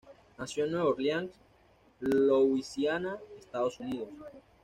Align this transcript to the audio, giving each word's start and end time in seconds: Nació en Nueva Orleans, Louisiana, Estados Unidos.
Nació 0.35 0.65
en 0.65 0.71
Nueva 0.71 0.89
Orleans, 0.89 1.29
Louisiana, 1.99 3.19
Estados 3.37 3.79
Unidos. 3.79 4.09